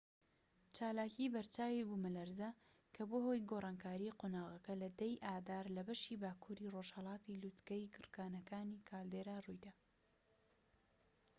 [0.75, 2.49] چالاکی بەرچاوی بوومەلەرزە
[2.95, 8.45] کە بووە هۆی گۆڕانکاری قۆناغەکە لە 10 ی ئادار لە بەشی باکووری ڕۆژهەڵاتی لووتکەی گڕکانی
[8.89, 9.73] کالدێرا ڕوویدا